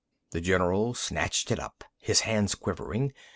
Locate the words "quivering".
2.55-3.13